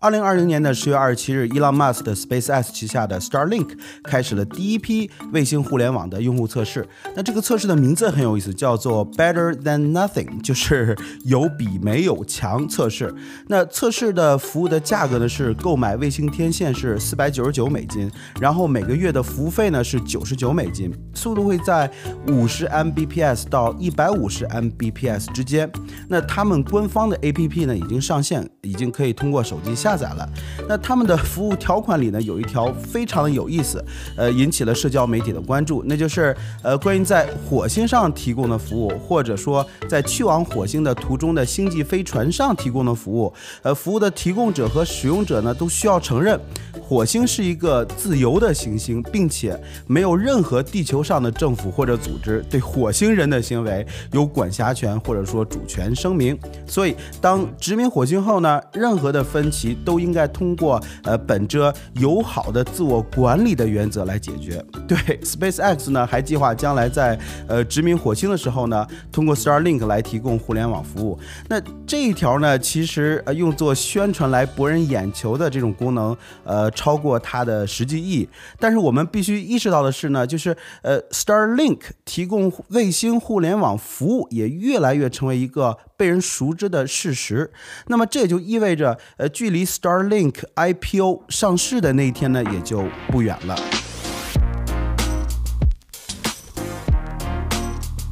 [0.00, 3.70] 二零二零年的十月二十七日伊朗 Musk 的 SpaceX 旗下的 Starlink
[4.04, 6.86] 开始了第一批卫星互联网的用户测试。
[7.16, 13.12] 那这个测试的名字很有意思，叫做 Better Than Nothing， 就是有比没有强测试。
[13.48, 18.08] 那测试的服务的价格呢是购买卫星天线是四百九十九美金，
[18.40, 21.90] 然后每个月的服务费呢是九十九美金，速度会在
[22.28, 25.68] 五十 Mbps 到一百五十 Mbps 之间。
[26.08, 29.87] 那他们官方的 APP 呢已经上线，已经可以通过手机下。
[29.88, 30.28] 下载了，
[30.68, 33.82] 那他们的服务条款里呢有一条非常有意思，
[34.16, 46.38] 呃，引起了社交媒体的关注，那就是呃关于在火星上提供的服务，或者说在去往火星的途中的星际飞船上提供的服务，呃，服务的提供者和使用者呢都需要承认。
[46.88, 49.54] 火星是一个自由的行星，并且
[49.86, 56.38] 没有任何地球上的政府或者组织对火星人的行为有管辖权或者说主权声明。
[56.66, 64.64] 所以，当殖民火星后呢，任何的分歧都应该通过呃本着友好的自我管理的原则来解决。
[64.88, 71.18] 对，SpaceX 呢还计划将来在呃殖民火星的时候呢，通过 Starlink 来提供互联网服务。
[71.50, 76.72] 那这一条呢，其实呃用作宣传来博人眼球的这种功能，呃。
[76.78, 78.28] 超过它的实际意义，
[78.60, 87.50] 但是我们必须意识到的是呢，就是呃，Starlink 提供卫星互联网服务也越来越成为一个被人熟知的事实。
[87.88, 93.58] 那么这也就意味着，呃，距离 Starlink IPO 上市的那一天呢，也就不远了。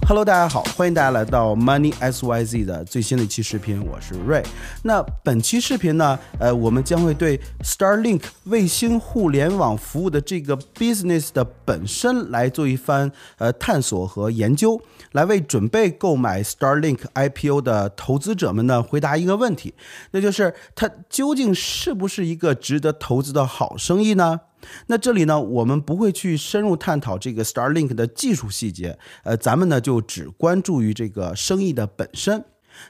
[0.08, 4.40] Hello，大家好，欢迎大家来到 Money S Y Z 的最新的一期视频，我是瑞。
[4.84, 19.74] 那本期视频呢，呃，我们将会对 Starlink 卫星互联网服务的这个 business 的本身来做一番呃探索和研究，来为准备购买 Starlink IPO 的投资者们呢回答一个问题，
[20.12, 24.42] 那就是它究竟是不是一个值得投资的好生意呢？
[24.86, 32.44] 那这里呢，我们不会去深入探讨这个 Starlink 的技术细节，呃，咱们呢就只关注于这个生意的本身。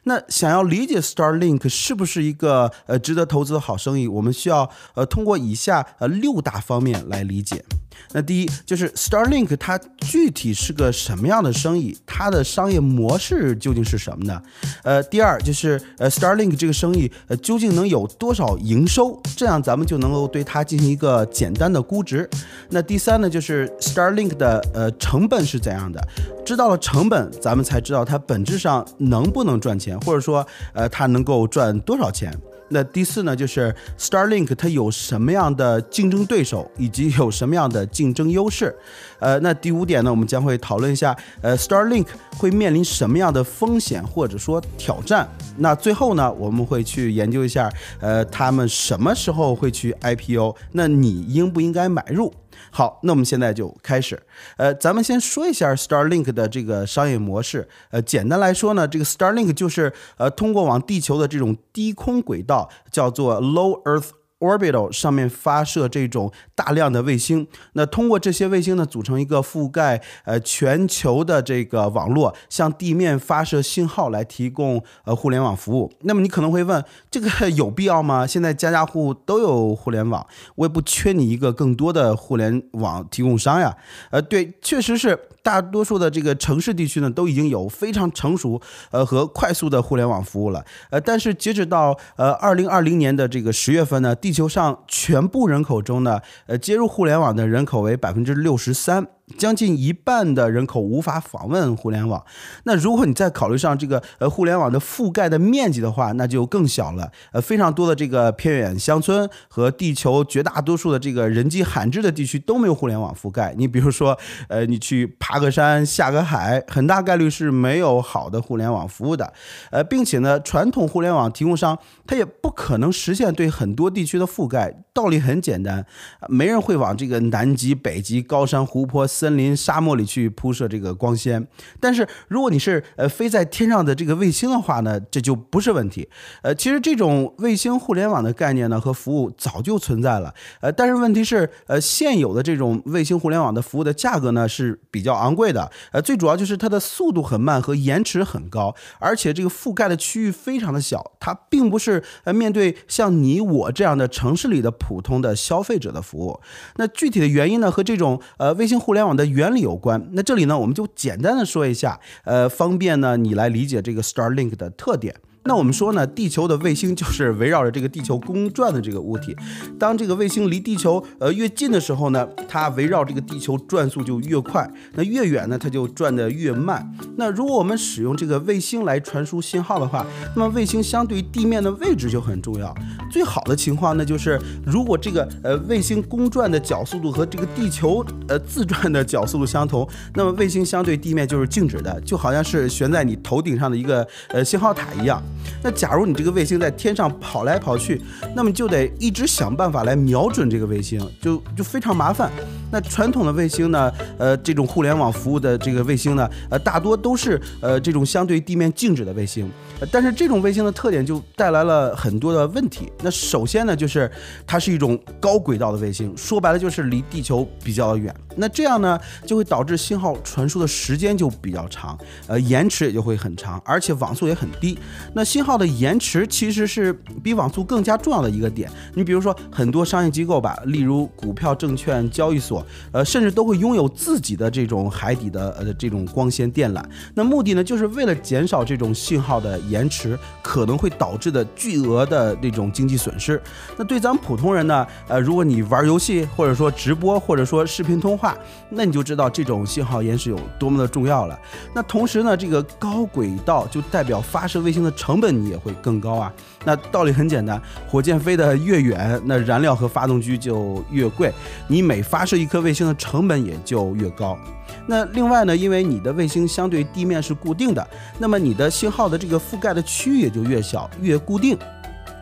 [0.05, 7.65] 那想要理解 Starlink 是不是一个呃值得投资的好生意，我们需要呃通过以下呃六大方面来理解。
[8.13, 14.41] 那第一就是 Starlink 它具体是个什么样的生意，它的商业模式究竟是什么呢？
[14.83, 22.29] 呃，第二就是呃 Starlink 这个生意呃究竟能有多少营收，这样咱们就能够对它进行一个简单的估值。
[22.71, 26.01] 那第三呢就是 Starlink 的呃成本是怎样的？
[26.45, 32.33] 知道了成本，咱们才知道它本质上能不能赚钱，或者说呃它能够赚多少钱。
[32.69, 38.75] 那第四呢，就是 Starlink 它有什么样的竞争对手，以及有什么样的竞争优势？
[39.19, 42.07] 呃，那第五点呢，我们将会讨论一下，呃，Starlink
[42.37, 45.29] 会面临什么样的风险或者说挑战？
[45.59, 50.55] 那最后呢，我们会去研究一下，呃，他们什么时候会去 IPO？
[50.73, 52.33] 那你应不应该买入？
[52.71, 54.21] 好，那我们现在就开始。
[54.57, 57.69] 呃，咱们先说一下 Starlink 的这个商业模式。
[57.91, 64.11] 呃，简单来说呢，这个 Starlink 就是呃通过往地球的这种低空轨道，叫做 Low Earth。
[64.39, 75.91] Orbital 上面发射这种大量的卫星，那通过这些卫星呢，组成一个覆盖呃全球的这个网络，向地面发射信号来提供呃互联网服务。
[76.03, 78.27] 那么你可能会问，这个有必要吗？
[78.29, 80.27] 现在家家户户都有互联网，
[80.57, 83.77] 我也不缺你一个更多的互联网提供商呀。
[84.11, 85.19] 呃，对，确实是。
[85.47, 90.65] 大多数的这个城市地区呢，都已经有非常成熟呃和快速的互联网服务了。
[90.91, 99.07] 呃，但是截止到呃二零二零年的这个十月份呢，地球上全部人口中呢，呃接入互联网的人口为百分之六十三。
[99.37, 102.25] 将近一半的人口无法访问互联网，
[102.63, 107.11] 那如果你再考虑上这个呃互联网的覆盖的面积的话，那就更小了。
[107.33, 113.53] 呃，非常多的这个偏远乡村和地球绝大多数的这个人迹罕至的地区都没有互联网覆盖。
[113.59, 114.17] 你比如说，
[114.49, 119.33] 呃，你去爬个山、下个海，很大概率是没有好的互联网服务的。
[119.73, 121.77] 呃，并且呢，传统互联网提供商
[122.07, 124.73] 他也不可能实现对很多地区的覆盖。
[124.95, 125.85] 道理很简单，
[126.29, 129.05] 没人会往这个南极、北极、高山、湖泊。
[129.17, 131.47] 森林、沙漠里去铺设这个光纤，
[131.81, 136.07] 但是如果你是呃飞在天上的这个卫星的话呢，这就不是问题。
[136.43, 140.35] 呃，其实这种卫星互联网的概念呢和服务早就存在了。
[140.61, 145.71] 呃，但是问题是，呃，现有的这种卫星互联网的服务的价格呢是比较昂贵的。
[145.93, 156.39] 呃，最主要就是它的速度很慢和延迟很高，而且这个覆盖的区域非常的小，它并不是呃面对像你我这样的城市里的普通的消费者的服务。
[156.77, 165.15] 那具体的原因呢和这种呃卫星互联网的原理有关，那这里呢，我们就简单的说一下，呃，方便呢你来理解这个 Starlink 的特点。
[165.47, 169.35] 那我们说呢，地球的卫星就是围绕着这个地球公转的这个物体。
[169.79, 174.65] 当这个卫星离地球呃越近的时候呢，它围绕这个地球转速就越快；
[174.95, 176.87] 那越远呢，它就转得越慢。
[177.17, 180.05] 那如果我们使用这个卫星来传输信号的话，
[180.35, 182.75] 那么卫星相对于地面的位置就很重要。
[183.11, 195.23] 最好的情况呢，就是如果这个呃卫星公转的角速度和这个地球呃自转的角速度相同，那么卫星相对地面就是静止的，就好像是悬在你头顶上的一个呃信号塔一样。
[195.67, 198.01] 那假如你这个卫星在天上跑来跑去，
[198.37, 202.31] 那么就得一直想办法来瞄准这个卫星，就就非常麻烦。
[202.71, 209.51] 那传统的卫星呢，呃，这种互联网服务的这个卫星呢，呃，大多都是呃这种相对地面静止的卫星。
[209.91, 212.91] 但是这种卫星的特点就带来了很多的问题。
[213.03, 214.09] 那首先呢，就是
[214.47, 218.15] 它是一种高轨道的卫星，说白了就是离地球比较远。
[218.37, 221.99] 那这样呢，就会导致信号传输的时间就比较长，
[222.29, 224.79] 呃，延迟也就会很长，而且网速也很低。
[225.13, 226.93] 那信号的延迟其实是
[227.23, 228.71] 比网速更加重要的一个点。
[228.95, 236.83] 你比如说很多商业机构吧，例如股票证券交易所，呃，甚至都会拥有自己的这种海底的呃这种光纤电缆。
[237.15, 243.41] 那目的呢，就是为了减少这种信号的延迟可能会导致的巨额的这种经济损失。
[243.77, 248.37] 那对咱们普通人呢，呃，如果你玩游戏或者说直播或者说视频通话。
[248.69, 251.39] 那你就知道这种信号延时有多么的重要了。
[251.73, 256.33] 那同时呢，这个高轨道就代表发射卫星的成本你也会更高啊。
[256.65, 261.33] 那道理很简单，火箭飞得越远，那燃料和发动机就越贵，
[261.69, 264.39] 你每发射一颗卫星的成本也就越高。
[264.87, 267.87] 那另外呢，因为你的卫星相对地面是固定的，
[268.19, 271.57] 那么你的信号的这个覆盖的区域也就越小越固定。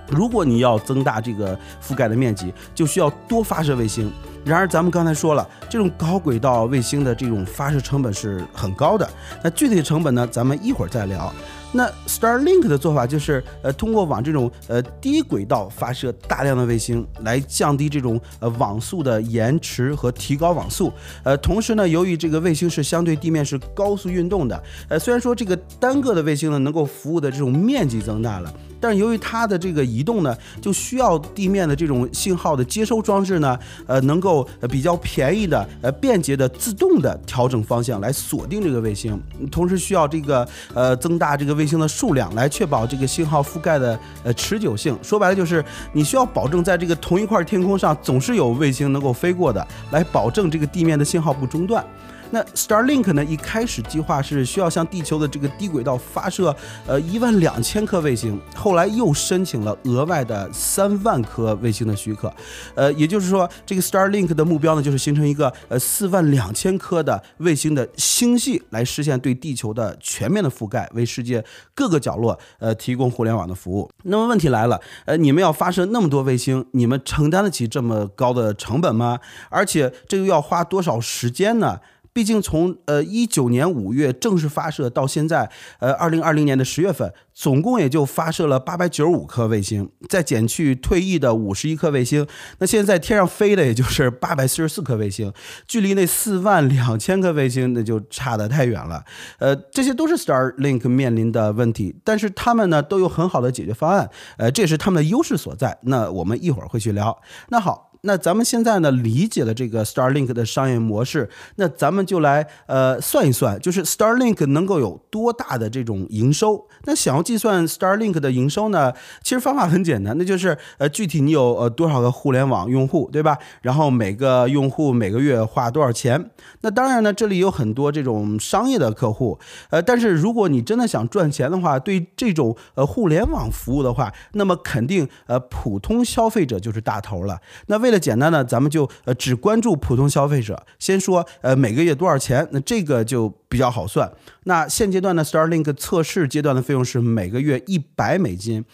[0.09, 4.13] 如果你要增大这个覆盖的面积，就需要多发射卫星。
[4.45, 9.09] 然而，咱们刚才说了，这种高轨道卫星的这种发射成本是很高的。
[9.43, 10.27] 那具体的成本呢？
[10.27, 11.33] 咱们一会儿再聊。
[11.77, 20.93] 那 Starlink 的做法就是，呃，通过往这种呃低轨道发射大量的卫星，来降低这种呃网速的延迟和提高网速。
[21.25, 28.55] 呃，同时呢，由于这个卫星是相对地面是高速运动的，呃，虽然说这个单个的卫星呢能够服务的这种面积增大了。
[28.85, 39.19] 但是由于它的这个移动呢，就需要地面的这种信号的接收装置呢，呃，能够比较便宜的、呃，便捷的、自动的调整方向来锁定这个卫星，
[39.51, 44.95] 同时需要这个呃增大这个卫星的数量，来确保这个信号覆盖的呃持久性。
[45.03, 45.65] 说白了就是
[45.95, 51.83] 你需要保证在这个同一块天空上总是有卫星能够飞过的，来保证这个地面的信号不中断。
[52.31, 53.25] 那 Starlink 呢？
[53.25, 56.55] 一开始计划是需要向地球的这个低轨道发射，
[56.87, 58.41] 呃，一万两千颗卫星。
[58.55, 62.33] 后来又申请了额外的三万颗卫星的许可，
[62.75, 71.45] 呃，也就是说，这个 Starlink 的目标呢，就是形成一个呃四万两千颗的卫星的星系，来实现对地球的全面的覆盖，为世界
[71.75, 73.91] 各个角落呃提供互联网的服务。
[74.05, 79.21] 那么问题来了，呃，你们要发射那么多卫星，你们承担得起这么高的成本吗？
[79.51, 81.79] 而且这又要花多少时间呢？
[82.15, 85.51] 毕竟从呃一九年五月正式发射到现在，
[85.81, 92.27] 呃二零二零年的十月份，总共也就发射了八百九十五颗卫星，再减去退役的五十一颗卫星，
[92.59, 95.33] 那现在天上飞的也就是 八百四十四颗卫星，
[95.67, 99.05] 距离那四万两千颗卫星那就差得太远了。
[99.39, 104.09] 呃，这些都是 Starlink 面临的问题，但是他们呢都有很好的解决方案，
[104.39, 105.77] 呃，这也是他们的优势所在。
[105.83, 107.21] 那我们一会儿会去聊。
[107.49, 107.91] 那好。
[108.05, 116.67] 那咱们现在呢理解了这个 Starlink 的商业模式，那咱们就来呃算一算，就是 Starlink 能够有多大的这种营收？
[116.85, 118.93] 那想要计算 Starlink 的营收呢，
[119.23, 123.39] 其实方法很简单，那就是呃具体你有呃多少个互联网用户，对吧？
[123.63, 126.31] 然后每个用户每个月花多少钱？
[126.61, 129.39] 那当然呢，这里有很多这种商业的客户，
[129.71, 137.41] 呃，但是如果你真的想赚钱的话，对这种呃互联网服务的话，那么肯定呃普通消费者就是大头了。
[137.69, 140.65] 那为简单呢，咱们就呃只关注普通消费者。
[140.79, 144.11] 先说呃每个月多少钱，那这个就比较好算。
[144.45, 148.65] 那现阶段呢，Starlink 测试阶段的费用是每个月一百美金。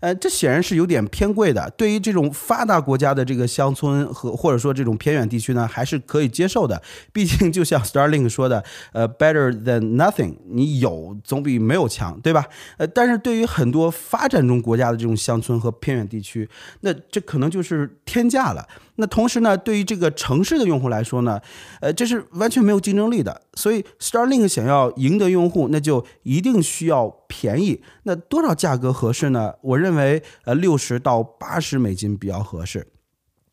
[0.00, 1.70] 呃，这显然是有点偏贵的。
[1.76, 6.80] 对于这种发达国家的这个乡村和或者说这种偏远地区呢，还是可以接受的。
[7.12, 12.46] 毕竟就像 Starlink 说的，呃，better than nothing，你有总比没有强，对吧？
[12.78, 16.48] 呃，但是对于很多发展中国家的这种乡村和偏远地区，
[16.80, 18.66] 那这可能就是天价了。
[18.96, 21.40] 那同时呢，对于这个城市的用户来说呢，
[21.80, 23.40] 呃，这是完全没有竞争力的。
[23.54, 27.80] 所以，Starlink 想要赢得用户，那就一定需要便宜。
[28.02, 29.54] 那多少价格合适呢？
[29.62, 32.86] 我认为，呃，六十到八十美金比较合适。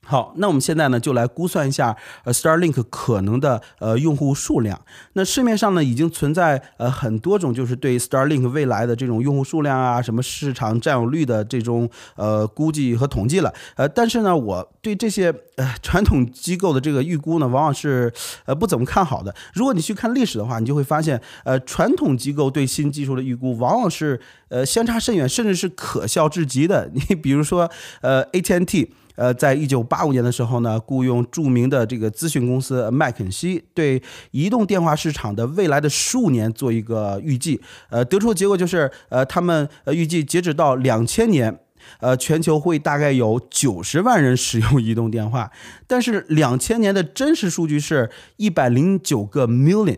[0.09, 4.79] 好，那我们现在呢就来估算一下呃 Starlink 可能的呃用户数量。
[5.13, 13.53] 那市面上呢已经存在呃很多种就是对 Starlink 未来的这种用户数量啊，什么市场占有率的这种呃估计和统计了。
[13.75, 18.09] 呃，但是呢我对这些呃传统机构的这个预估呢，往往是
[18.45, 19.35] 呃不怎么看好的。
[19.53, 26.89] 如果你去看历史的话，你就会发现呃传统机构对新技术的预估往往是呃相差甚远，甚至是可笑至极的。
[26.93, 28.93] 你比如说呃 AT&T。
[29.17, 37.59] 呃，在一九八五年的时候呢，雇佣著名的这个咨询公司麦肯锡，对移动电话市场的未来的十五年做一个预计。
[37.89, 41.59] 呃，得出的结果就是，呃，他们呃预计截止到两千年，
[41.99, 45.51] 呃，全球会大概有九十万人使用移动电话，
[45.87, 49.97] 但是两千年的真实数据是一百零九个 million。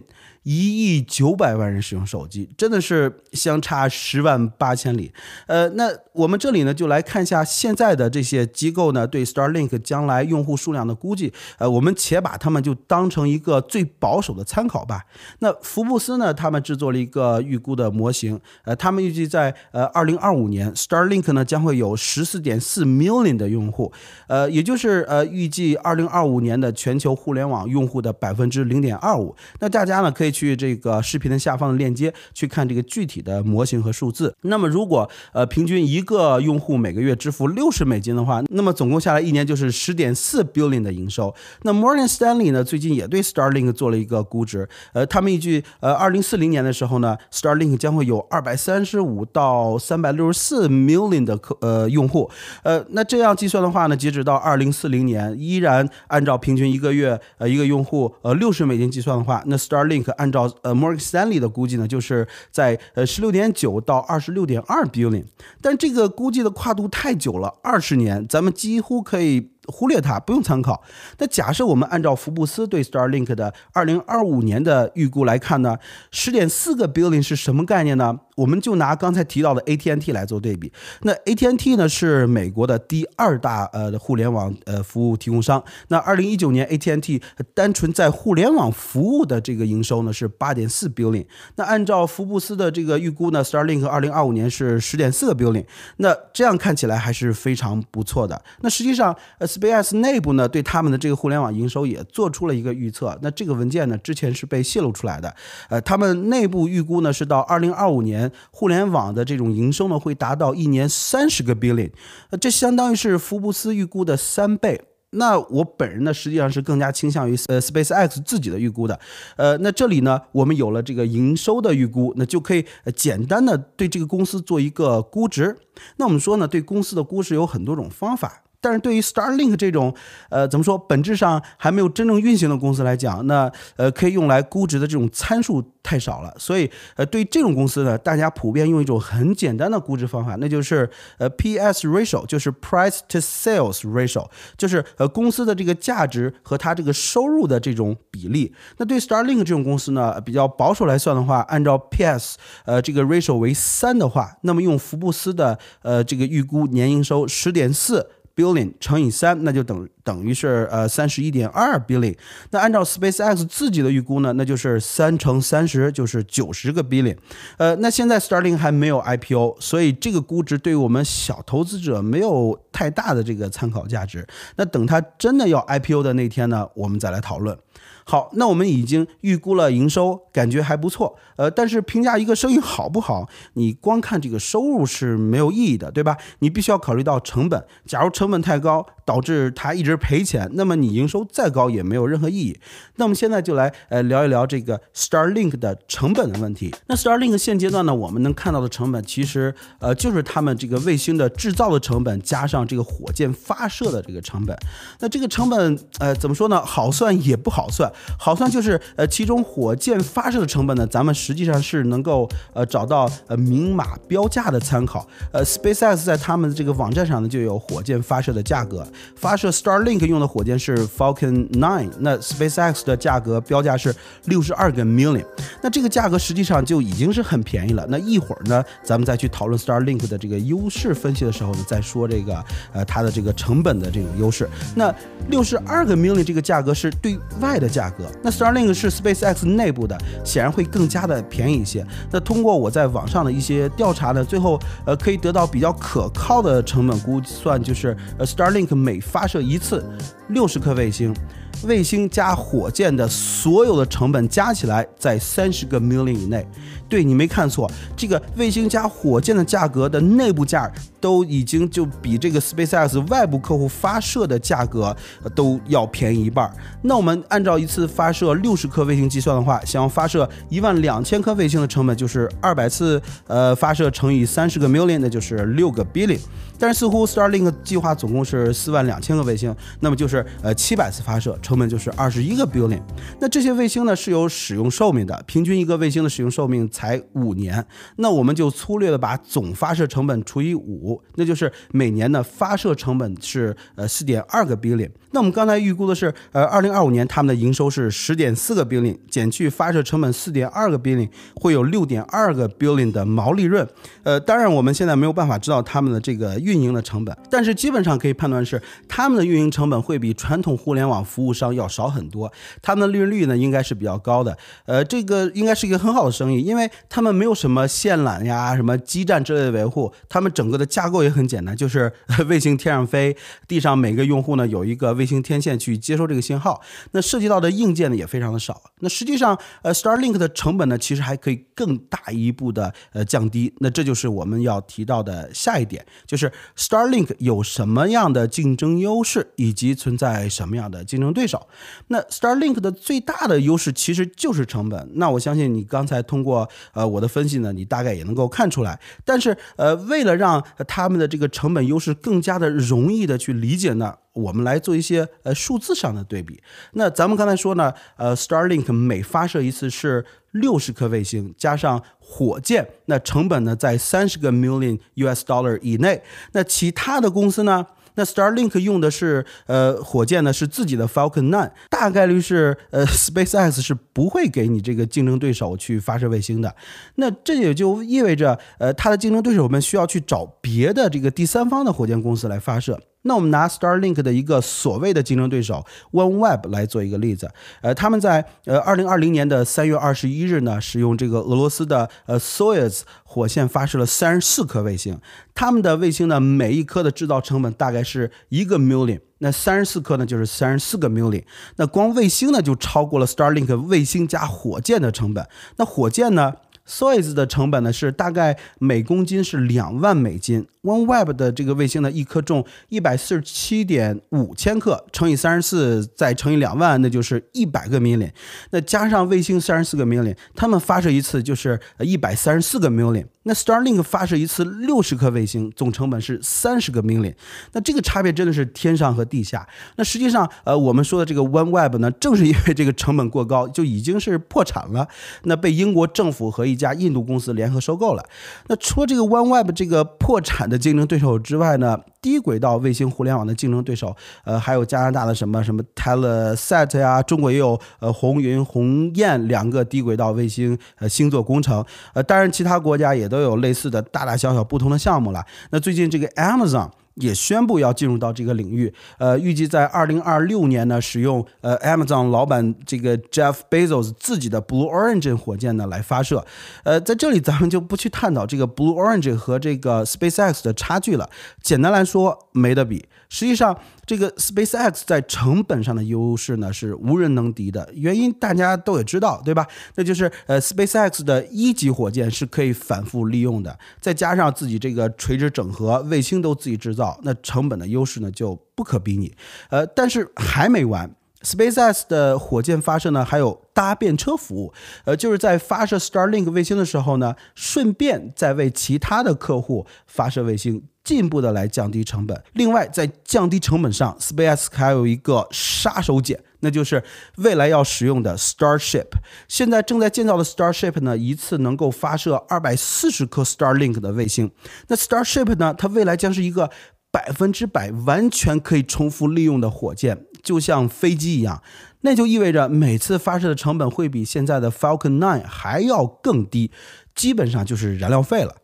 [0.52, 5.12] 一亿九百万人使用手机，真的是相差十万八千里。
[5.46, 11.32] 呃，那我们这里呢，就来看一下现在的这些机构呢对 Starlink 将来用户数量的估计。
[11.60, 15.06] 呃，我们且把他们就当成一个最保守的参考吧。
[15.38, 18.42] 那福布斯呢，他们制作了一个预估的模型。
[18.64, 23.94] 呃，他们预计在呃二零二五年，Starlink 呢将会有十四点四 million 的用户。
[24.26, 29.36] 呃，也就是呃预计二零二五年的全球互联网用户的百分之零点二五。
[29.60, 30.34] 那大家呢可以。
[30.39, 34.34] 去去这个视频的下方的链接去看这个具体的模型和数字。
[34.44, 41.34] 那么如果呃平均一个用户每个月支付六十美金的话，那么总共下来一年就是十点四 billion 的营收。
[41.64, 52.30] 那 Morgan Stanley 呢最近也对 Starlink 做了一个估值，呃，他们预计呃二零四零年的时候呢，Starlink 将会有二百三十五到三百六十四 million 的客呃用户。
[52.64, 65.24] 呃，那这样计算的话呢，截止到二零四零年，依然按照平均一个月呃一个用户呃六十美金计算的话，那 Starlink 按照呃，Morgan Stanley 的估计呢，就是在呃十六点九到二十六点二 billion，
[65.62, 69.52] 但这个估计的跨度太久了，二十年，咱们几乎可以。
[69.72, 70.82] 忽略它不用参考。
[71.20, 75.78] 那假设我们按照福布斯对 Starlink 的二零二五年的预估来看呢，
[76.10, 78.20] 十点四个 billion 是什么概念呢？
[78.40, 80.72] 我们就拿刚才提到的 ATNT 来做对比。
[81.02, 85.64] 那 ATNT 呢是美国的第二大呃互联网呃服务提供商。
[85.90, 87.22] 那二零一九年 ATNT
[87.54, 91.26] 单纯在互联网服务的这个营收呢是八点四 billion。
[91.58, 95.66] 那按照福布斯的这个预估呢，Starlink 二零二五年是十点四个 billion。
[95.98, 98.42] 那这样看起来还是非常不错的。
[98.62, 99.50] 那实际上呃。
[99.50, 103.18] Space 内部呢，对他们的这个互联网营收也做出了一个预测。
[103.22, 105.36] 那这个文件呢，之前是被泄露出来的。
[105.70, 111.92] 呃，他们内部预估呢，是到二零二五年，互联网的这种营收呢，会达到一年三十个 billion。
[112.30, 114.82] 呃，这相当于是福布斯预估的三倍。
[115.12, 119.00] 那我本人呢，实际上是更加倾向于呃 SpaceX 自己的预估的。
[119.38, 122.64] 呃，那这里呢，我们有了这个营收的预估，那就可以
[122.96, 125.58] 简单的对这个公司做一个估值。
[125.98, 128.44] 那我们说呢，对公司的估值有很多种方法。
[128.62, 129.94] 但是对于 Starlink 这种，
[130.30, 136.34] 呃，怎么说，本质上还没有真正运行的公司来讲，那呃，可以用来估值的这种参数太少了。
[136.38, 148.54] 所以，呃，对于这种公司呢，大家普遍用一种很简单的估值方法，那就是呃 PS ratio，就是 Price to Sales ratio，就是呃公司的这个价值和它这个收入的这种比例。
[148.78, 158.10] 那对 Starlink 这种公司呢，比较保守来算的话，按照 PS 呃这个 ratio 为三的话，那么用福布斯的呃这个预估年营收十点四。
[158.40, 162.18] Billion 乘以三，那就等于等于是呃三十一点二 billion。
[162.50, 167.16] 那按照 SpaceX 自己的预估呢，那就是三乘三十就是九十个 billion。
[167.58, 174.26] 呃，那现在 Starlink 还没有 IPO，所以这个估值对于我们小投资者没有太大的这个参考价值。
[174.56, 177.56] 那等它真的要 IPO 的那天呢，我们再来讨论。
[178.04, 181.16] 好，那我们已经预估了营收，感觉还不错。
[181.36, 186.18] 呃，但是评价一个生意好不好，你光看这个收入是没有意义的，对吧？
[186.40, 187.64] 你必须要考虑到成本。
[187.86, 192.60] 假如成本太高，导致它一直赔钱，那么你营收再高也没有任何意义。
[192.96, 196.74] 那我们现在就来呃聊一聊这个 Starlink 的成本的问题。
[196.88, 204.58] 那 Starlink 现阶段呢，我们能看到的成本其实呃就是他们这个卫星的制造的成本加上这个火箭发射的这个成本。
[205.00, 206.66] 那这个成本呃怎么说呢？
[206.66, 207.92] 好算也不好算。
[208.18, 215.08] 好算就是呃，其中火箭发射的成本呢，咱们实际上是能够呃找到呃明码标价的参考。
[215.34, 218.88] 呃，SpaceX 在他们这个网站上呢就有火箭发射的价格。
[219.16, 223.94] 发射 Starlink link 用的火箭是 Falcon 9，那 SpaceX 的价格标价是
[224.26, 225.26] 六十二个 million。
[225.62, 227.86] 那这个价格实际上就已经是很便宜了。
[227.90, 232.42] 那一会儿呢，咱们再去讨论 Starlink 的这个优势分析的时候呢，再说这个
[232.72, 234.48] 呃它的这个成本的这种优势。
[234.76, 234.94] 那
[235.30, 237.90] 六十二个 million 这个价格是对外的价。
[237.90, 238.06] 格。
[238.24, 241.84] 那 Starlink 是 SpaceX 内部的，显然会更加的便宜一些。
[242.12, 249.69] 那通过我在网上的一些调查呢，最后呃可以得到比较可靠的成本估算，就是呃 Starlink 每发射一次。
[249.70, 249.86] 次
[250.30, 251.14] 六十颗卫星。
[251.64, 256.46] 卫星加火箭的所有的成本加起来在三十个 million 以内。
[256.88, 264.96] 对你没看错，这个卫星加火箭的价格的内部价都已经就比这个 SpaceX 外部客户发射的价格
[265.36, 266.52] 都要便宜一半。
[266.82, 276.20] 那我们按照一次发射六十颗卫星计算的话，想要发射一万两千颗卫星的成本就是二百次，呃，发射乘以三十个 million，那就是六个 billion。
[276.58, 282.80] 但是似乎 Starlink 计划总共是四万两千个卫星，那么就是呃七百次发射，成本就是二十一个 billion。
[283.20, 287.66] 那这些卫星呢是有使用寿命的，平均一个卫星的使用寿命才五年。
[287.96, 294.92] 那我们就粗略的把总发射成本除以五，那就是每年的发射成本是呃四点二个 billion。
[295.12, 303.68] 那我们刚才预估的是，呃，二零二五年他们的营收是十点四个 billion，减去发射成本四点二个 billion，会有六点二个 billion 的毛利润。
[304.04, 312.32] 呃，当然我们现在没有办法知道他们的这个运营的成本，但是基本上可以判断是他们的运营成本会比传统互联网服务商要少很多，
[312.62, 314.38] 他们的利润率呢应该是比较高的。
[314.66, 321.92] 呃，这个应该是一个很好的生意，因为他们没有什么线缆呀、什么基站之类的维护，他们整个的架构也很简单，就是
[322.28, 323.16] 卫星天上飞，
[323.48, 324.90] 地上每个用户呢有一个。
[325.00, 328.62] 卫星天线去接收这个信号，那涉及到的硬件呢也非常的少。
[328.80, 333.54] 那实际上，呃，Starlink 的成本呢其实还可以更大一步的呃降低。
[333.60, 341.48] 那这就是我们要提到的下一点，就是 Starlink 有什么样的竞争优势，以及存在什么样的竞争对手。
[341.88, 344.90] 那 Starlink 的最大的优势其实就是成本。
[344.96, 348.80] 那我相信你刚才通过呃我的分析呢，你大概也能够看出来。
[349.06, 353.96] 但是呃，为了让他们的这个成本优势更加的容易的去理解呢？
[354.14, 356.42] 我们来做一些呃数字上的对比。
[356.74, 366.02] 那咱们刚才说呢，呃，Starlink 每发射一次是六十颗卫星，加上火箭，那成本呢在三十个 million US dollar 以内。
[366.34, 367.66] 那其他的公司呢，
[368.00, 376.56] 那 Starlink 用的是呃火箭呢是自己的 Falcon 9，大概率是呃 SpaceX 是不会给你这个竞争对手去发射卫星的。
[376.96, 382.80] 那这也就意味着呃它的竞争对手们需要去找别的这个第三方的火箭公司来发射。
[383.04, 395.00] 那我们拿 Starlink 的一个所谓的竞争对手 OneWeb 来做一个例子，呃，他们在呃二零二零年的三月二十一日呢，使用这个俄罗斯的呃 Soyuz 火箭发射了三十四颗卫星，
[395.34, 401.24] 他们的卫星呢每一颗的制造成本大概是一个 million，那三十四颗呢就是三十四个 million，
[401.56, 406.34] 那光卫星呢就超过了 Starlink 卫星加火箭的成本，那火箭呢
[406.70, 418.12] ？Soyuz 的成本呢是大概每公斤是两万美金，OneWeb 的这个卫星呢一颗重一百四十七点五千克，乘以三十四再乘以两万，那就是一百个 million，
[418.52, 423.06] 那加上卫星三十四个 million，他们发射一次就是一百三十四个 million。
[423.24, 427.14] 那 Starlink 发射一次六十颗卫星，总成本是三十个 million，
[427.52, 429.48] 那这个差别真的是天上和地下。
[429.76, 434.88] 那实际上，呃，我们说的这个 OneWeb 呢，正是因为这个成本过高，就已经是破产了。
[435.24, 438.04] 那被英国政府和一家印度公司联合收购了。
[438.48, 441.80] 那除了这个 OneWeb 这个破产的竞争对手之外呢？
[442.02, 443.94] 低轨道卫星互联网的竞争对手，
[444.24, 455.26] 呃，还有加拿大的什么什么 Telesat 呀，中国也有呃红云、红雁两个低轨道卫星呃星座工程，呃，当然其他国家也都有类似的大大小小不同的项目了。
[455.52, 456.70] 那最近这个 Amazon。
[457.00, 466.26] 也宣布要进入到这个领域，呃，预计在二零二六年呢，使用呃 Amazon 老板这个 Jeff Bezos 自己的 Blue Origin 火箭呢来发射，
[466.64, 471.10] 呃，在这里咱们就不去探讨这个 Blue Origin 和这个 SpaceX 的差距了，
[471.42, 472.86] 简单来说没得比。
[473.10, 477.68] 实际上，这个 SpaceX 在成本上的优势呢是无人能敌的。
[477.74, 479.48] 原因大家都也知道，对吧？
[479.76, 489.12] 那就是呃，SpaceX 的一级火箭是可以反复利用的，再加上自己这个垂直整合，卫星都自己制造，那成本的优势呢就不可比拟。
[489.50, 490.90] 呃，但是还没完。
[491.24, 494.54] SpaceX 的火箭发射呢，还有搭便车服务，
[494.86, 502.24] 呃，就是在发射 Starlink 卫星的时候呢，顺便再为其他的客户发射卫星，进一步的来降低成本。
[502.34, 506.82] 另外，在降低成本上，SpaceX 还有一个杀手锏，那就是
[507.18, 508.88] 未来要使用的 Starship。
[509.28, 514.32] 现在正在建造的 Starship 呢，一次能够发射二百四十颗 Starlink 的卫星。
[514.70, 516.50] 那 Starship 呢，它未来将是一个。
[516.92, 521.42] 百分之百完全可以重复利用的火箭，就像飞机一样，
[521.82, 526.52] 那就意味着每次发射的成本会比现在的 Falcon 9还要更低，
[526.96, 528.36] 基本上就是燃料费了。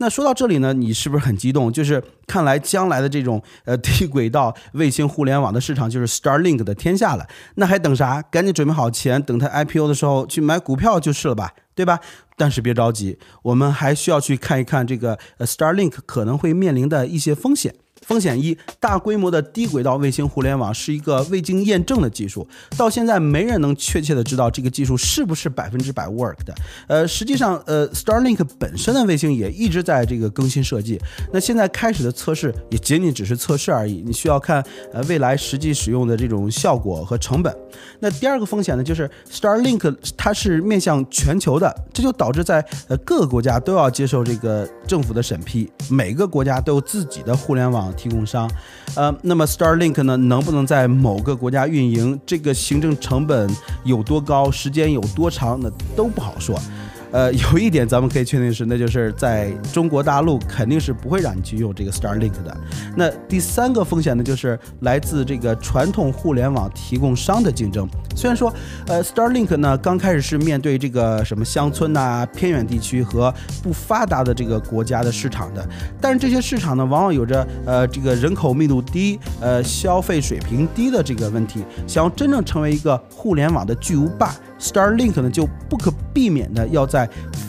[0.00, 1.72] 那说到这里呢，你是不是很激动？
[1.72, 7.26] 就是看来将来的这种呃低轨道卫星互联网的市场就是 Starlink 的天下了。
[7.56, 8.22] 那还等啥？
[8.30, 11.98] 赶紧准备好钱，等它 IPO 的时候去买股票就是了吧，对吧？
[12.36, 17.74] 但是别着急，我们还需要去看一看这个呃 Starlink 可能会面临的一些风险。
[18.06, 26.54] 风险一：大规模的低轨道卫星互联网是一个未经验证的技术，到现在没人能确切的知道这个技术是不是百分之百 work 的。
[26.86, 31.00] 呃，实际上，呃，Starlink 本身的卫星也一直在这个更新设计。
[31.32, 37.54] 那现在开始的测试也仅仅只是测试而已，你需要看呃未来实际使用的这种效果和成本。
[38.00, 47.92] 那第二个风险呢，就是 Starlink 它是面向全球的，这就导致在呃各个国家都要接受这个政府的审批，每个国家都有自己的互联网。
[47.94, 48.50] 提供商，
[48.96, 52.18] 呃，那么 Starlink 呢，能不能在某个国家运营？
[52.24, 53.48] 这个行政成本
[53.84, 54.50] 有多高？
[54.50, 55.60] 时间有多长？
[55.62, 56.58] 那都不好说。
[57.10, 62.56] 呃， 有一点咱们可以确定是，那就是在中国大陆肯定是不会让你去用这个 Starlink 的。
[62.96, 67.88] 那第三个风险呢，就是来自这个传统互联网提供商的竞争。
[68.14, 68.52] 虽然说，
[68.86, 75.66] 呃，Starlink 呢刚开始是面对这个什么乡村呐、偏远地区和不发达的这个国家的市场的，
[76.00, 81.64] 但是这些市场呢，往往有着呃这个人口密度低、呃消费水平低的这个问题。
[81.86, 84.34] 想要真正成为一个互联网的巨无霸。
[84.58, 87.08] Starlink 呢，就不可避免的要在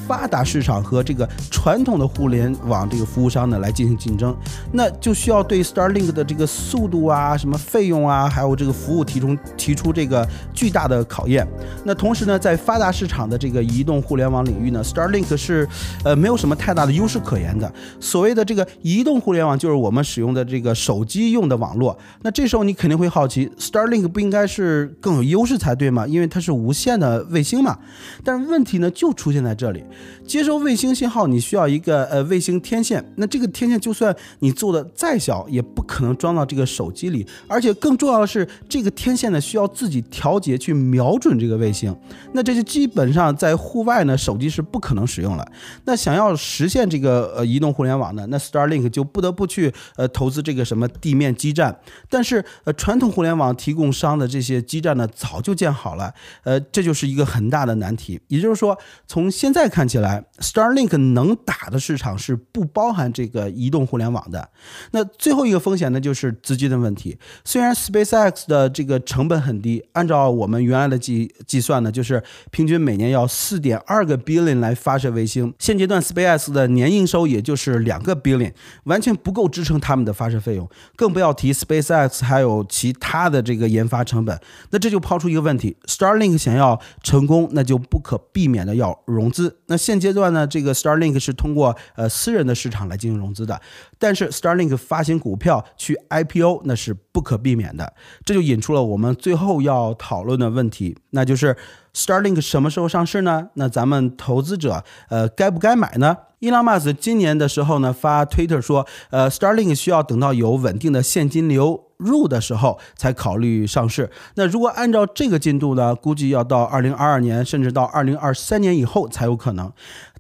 [0.10, 4.36] 发达市场和这个传统的互联网这个服务商呢来进行竞争，
[4.74, 11.48] 那就需要对 Starlink 的这个速度啊、什么费用啊，还有这个服务提出提出这个巨大的考验。
[11.86, 15.66] 那同时呢，在发达市场的这个移动互联网领域呢，Starlink 是
[16.04, 17.72] 呃没有什么太大的优势可言的。
[18.00, 21.98] 所谓的这个移动互联网，就是我们使用的这个手机用的网络。
[22.24, 26.06] 那这时候你肯定会好奇，Starlink 不应该是更有优势才对吗？
[26.06, 27.00] 因为它是无线。
[27.00, 27.78] 的卫星嘛，
[28.24, 29.84] 但是问题呢就出现在这里，
[30.28, 41.96] 接收卫星信号你需要一个呃卫星天线，那这个天线就算你做的再小，也不可能装到这个手机里，而且更重要的是，这个天线呢需要自己调节去瞄准这个卫星，
[42.34, 45.52] 那这就基本上在户外呢手机是不可能使用了。
[45.86, 51.76] 那想要实现这个呃移动互联网呢，那 Starlink 就不得不去呃投资这个什么地面基站，
[52.08, 56.94] 但是呃传统互联网提供商的这些基站呢早就建好了，呃这就。
[57.00, 64.48] 是一个很大的难题，也就是说，从现在看起来，Starlink 能打的市场是不包含这个移动互联网的。
[64.92, 67.18] 那最后一个风险呢，就是资金的问题。
[67.44, 75.52] 虽然 SpaceX 的这个成本很低，按照我们原来的计计算呢，就是平均每年要四点二个 billion 来发射卫星。
[75.58, 84.40] 现阶段 SpaceX 的年营收也就是两个 billion，完全不够支撑他们的发射费用，更不要提 SpaceX 还有其他的这个研发成本。
[84.70, 89.58] 那这就抛出一个问题：Starlink 想要成功，那就不可避免的要融资。
[89.68, 93.60] 那现阶段呢，这个 Starlink 是通过呃私人的市场来进行融资的，
[93.98, 97.94] 但是 Starlink 发行股票去 IPO 那是不可避免的。
[98.24, 101.56] 这就引出了我们最后要讨论的问题，那就是
[101.96, 103.50] Starlink 什么时候上市呢？
[103.56, 106.18] 那咱们投资者呃该不该买呢？
[106.40, 114.10] 伊朗马斯今年的时候呢发推特说，呃，Starling 需要等到有稳定的现金流入的时候才考虑上市。
[114.36, 119.72] 那如果按照这个进度呢，估计要到二零二二年，甚至到二零二三年以后才有可能。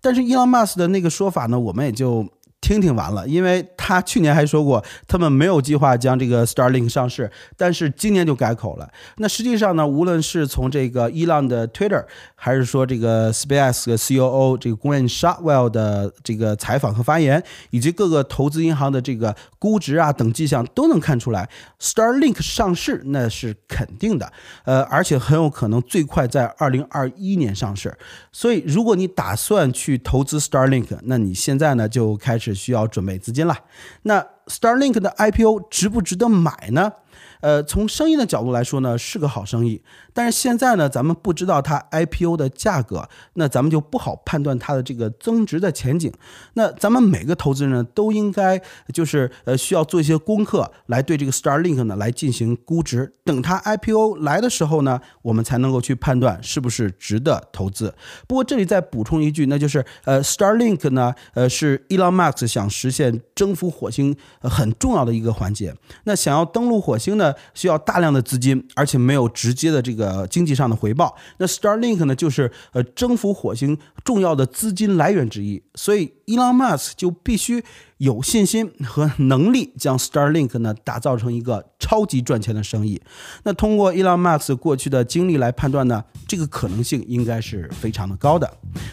[0.02, 2.28] 但是伊朗马斯的那个说法呢，我们也就。
[2.62, 8.88] 听听完了，因为他去年还说过他们没有计划将这个 Starlink 上市，但是今年就改口了。
[9.18, 12.04] 那实际上呢，无论是从这个伊朗的 Twitter，
[12.36, 24.32] 还是说这个 Space 的 COO 这个 Grant Shotwell 的这个采访和发言，以及各个投资银行的这个估值啊等迹象，都能看出来，Starlink 上市那是肯定的，
[24.66, 27.98] 呃，而且很有可能最快在二零二一年上市。
[28.32, 32.49] 所以，如果你打算去投资 Starlink，那你现在呢就开始。
[32.54, 33.58] 需要准备资金了，
[34.04, 36.94] 那 Starlink 的 IPO 值不值得买呢？
[37.42, 39.82] 呃，从生意的角度来说呢，是个好生意。
[40.14, 46.12] 但是现在呢，咱们不知道它 IPO 的价格，那咱们就不好判断它的这个增值的前景。
[46.56, 48.62] 那咱们每个投资人呢，都应该
[48.94, 53.14] 就是呃需要做一些功课，来对这个 Starlink 呢来进行估值。
[53.24, 57.94] 等它 IPO 来的时候呢，我们才能够去判断是不是值得投资。
[58.28, 65.74] 不过这里再补充一句，那就是呃 Starlink 呢，呃是 Elon Musk 想实现征服火星很重要的一个环节。
[66.04, 67.29] 那想要登陆火星呢？
[67.54, 71.16] 需要大量的资金，而且没有直接的这个经济上的回报。
[71.38, 75.62] 那 Starlink 呢，就是呃征服火星重要的资金来源之一。
[75.76, 77.64] 所以 Elon Musk 就必须。
[78.00, 83.02] 有信心和能力将 Starlink 呢打造成一个超级赚钱的生意。
[83.44, 88.50] 那通过 Elon Musk 过去的经历来判断呢，这个可能性应该是非常的高的。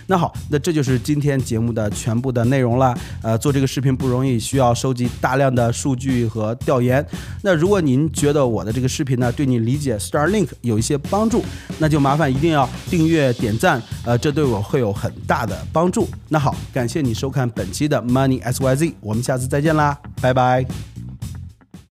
[0.09, 2.99] 那好，那这就是今天节目的全部的内容了。
[3.23, 7.05] 呃，做这个视频不容易，需要收集大量的数据和调研。
[7.43, 11.45] 那如果您觉得我的这个视频呢对你理解 Starlink 有一些帮助，
[11.79, 16.09] 那就麻烦一定要订阅点赞，呃，这对我会有很大的帮助。
[16.29, 18.96] 那好，感谢你收看本期的 Money S Y Z。
[19.01, 20.65] 我们下次再见啦，拜拜。